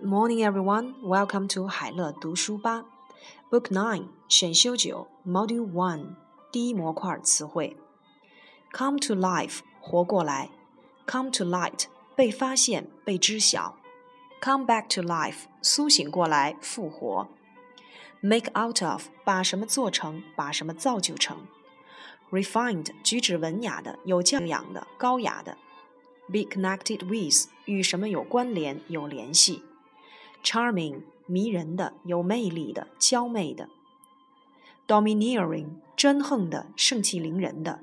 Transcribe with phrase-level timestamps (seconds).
[0.00, 0.94] Good morning, everyone.
[1.02, 2.84] Welcome to 海乐读书吧。
[3.50, 6.16] Book Nine 选修九 Module One
[6.50, 7.76] 第一模块词汇。
[8.72, 10.50] Come to life 活过来。
[11.06, 11.84] Come to light
[12.14, 13.76] 被发现、被知晓。
[14.42, 17.28] Come back to life 苏醒过来、复活。
[18.20, 21.46] Make out of 把什么做成、把什么造就成。
[22.30, 25.56] Refined 举止文雅的、有教养的、高雅的。
[26.28, 29.62] Be connected with 与什么有关联、有联系。
[30.43, 33.69] Charming 迷人的、有魅力的、娇媚的
[34.87, 37.79] ；domineering 专横的、盛气凌人的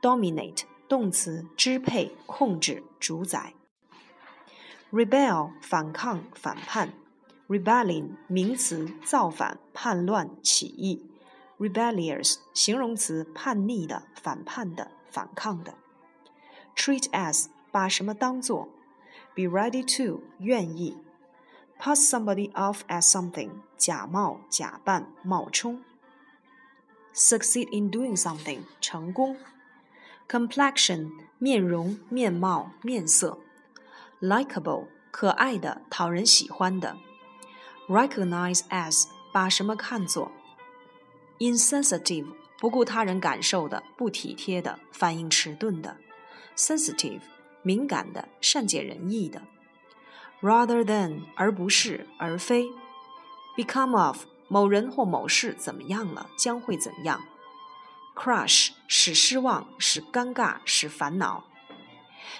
[0.00, 3.54] ；dominate 动词支配、控制、主宰
[4.92, 6.92] ；rebel 反抗、反叛
[7.48, 11.10] ；rebellion，名词造反、叛乱、起义
[11.58, 15.74] ；rebellious 形容词叛逆的、反叛的、反抗的
[16.76, 18.68] ；treat as 把什么当做
[19.34, 20.96] ；be ready to 愿意。
[21.78, 25.82] Pass somebody off as something，假冒、假扮、冒充。
[27.14, 29.36] succeed in doing something，成功。
[30.28, 33.38] complexion，面容、面貌、面色。
[34.20, 36.96] likable，可爱的、讨人喜欢的。
[37.88, 40.32] recognize as，把什么看作。
[41.38, 42.26] insensitive，
[42.58, 45.96] 不顾他人感受的、不体贴的、反应迟钝的。
[46.56, 47.20] sensitive，
[47.62, 49.42] 敏感的、善解人意的。
[50.42, 52.70] Rather than 而不是而非
[53.56, 57.24] ，become of 某人或某事怎么样了，将会怎样
[58.14, 61.44] ，crush 使失望，使尴尬，使烦恼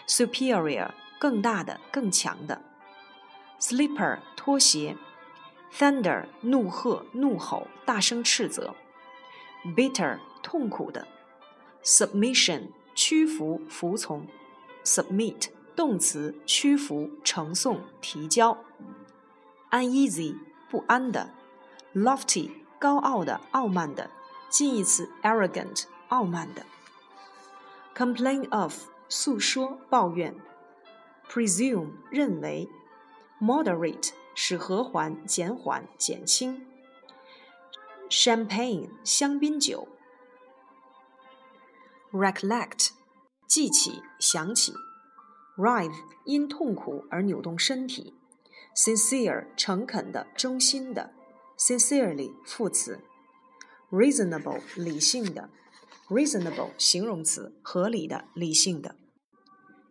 [0.07, 2.63] ，superior 更大的，更强的
[3.59, 4.97] ，slipper 拖鞋
[5.73, 8.75] ，thunder 怒喝，怒吼，大声斥责
[9.75, 11.09] ，bitter 痛苦的
[11.83, 14.27] ，submission 屈服，服从
[14.85, 15.56] ，submit。
[15.77, 18.57] 动词屈服、呈送、提交。
[19.71, 20.39] uneasy
[20.71, 21.31] 不安的
[21.95, 24.11] ，lofty 高傲的、傲慢的，
[24.49, 26.65] 近义词 arrogant 傲慢的。
[27.95, 30.35] complain of 诉说、抱怨。
[31.29, 32.69] presume 认为。
[33.39, 36.67] moderate 使和缓、减缓、减轻。
[38.09, 39.89] champagne 香槟酒。
[42.13, 42.93] recollect
[43.47, 44.73] 记起、想起。
[45.57, 45.95] Writhe
[46.25, 48.15] 因痛苦而扭动身体
[48.77, 51.13] ，sincere 诚恳的、忠心的
[51.59, 53.01] ，sincerely 副词
[53.91, 55.49] ，reasonable 理性的
[56.09, 58.97] ，reasonable 形容词合理的、理性的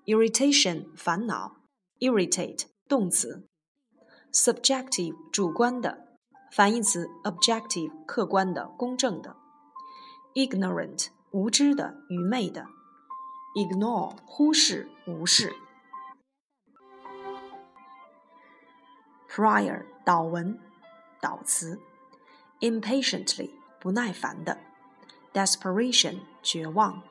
[0.05, 1.57] ，irritation 烦恼
[1.99, 3.47] ，irritate 动词
[4.31, 6.05] ，subjective 主观的，
[6.51, 9.35] 反义词 objective 客观的、公正的
[10.35, 12.67] ，ignorant 无知的、愚昧的。
[13.54, 15.54] ignore 忽视、无视。
[19.28, 20.58] prior 导文、
[21.20, 21.78] 导词；
[22.60, 24.58] impatiently 不耐烦的；
[25.32, 27.02] desperation 绝望；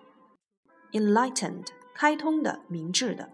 [0.91, 3.29] enlightened 开通的、明智的；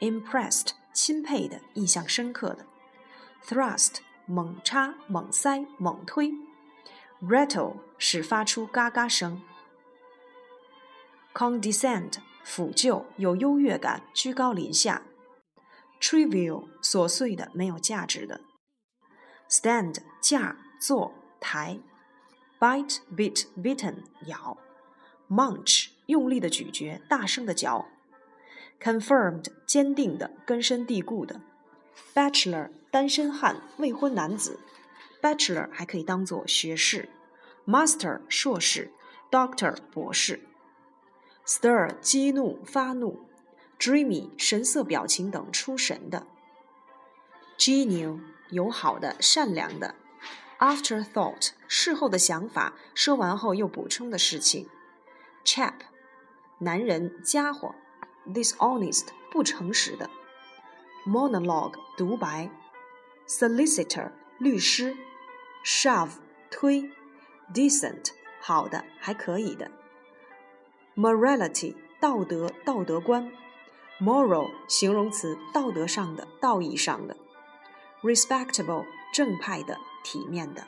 [0.00, 2.64] impressed 钦佩的、印象深刻的；
[3.42, 6.30] thrust 猛插、猛塞、猛推；
[7.22, 9.40] rattle 使发出嘎嘎声；
[11.32, 15.01] condescend 抚就，有优越感，居高临下
[15.99, 18.41] ；trivial，琐碎的，没有价值的
[19.49, 21.79] ；stand，架，坐，抬
[22.59, 23.95] ；bite bit bitten，
[24.27, 24.57] 咬
[25.27, 27.87] ；munch，用力的咀嚼，大声的嚼
[28.79, 31.41] ；confirmed，坚定的，根深蒂固的
[32.13, 34.59] ；bachelor，单身汉，未婚男子
[35.19, 37.09] ；bachelor 还可以当做学士
[37.65, 38.91] ；master，硕士
[39.31, 40.41] ；doctor，博士。
[41.45, 43.27] Stir 激怒、发怒
[43.79, 46.25] ，dreamy 神色、表情等出神的
[47.57, 48.19] ，genial
[48.49, 49.93] 友好的、善良的
[50.59, 54.67] ，afterthought 事后的想法，说完后又补充的事情
[55.43, 55.73] ，chap
[56.59, 57.75] 男人、家伙
[58.27, 60.09] ，dishonest 不诚实的
[61.05, 62.49] ，monologue 独白
[63.27, 64.97] ，solicitor 律师
[65.63, 66.13] ，shove
[66.49, 66.89] 推
[67.53, 68.09] ，decent
[68.39, 69.69] 好的、还可以的。
[70.95, 73.29] Morality 道德道德观
[73.99, 77.17] ，moral 形容词道德上的道义上的
[78.01, 80.65] ，respectable 正派的体面的。